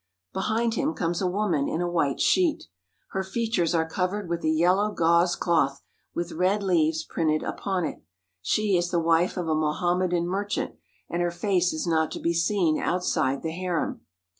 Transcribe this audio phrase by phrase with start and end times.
[0.33, 2.63] Behind him comes a woman in a white sheet.
[3.11, 5.83] Her features are covered with a yellow gauze cloth
[6.15, 8.01] with red leaves printed upon it;
[8.41, 10.73] she is the wife of a Mohammedan merchant,
[11.07, 14.01] and her face is not to be seen outside the harem.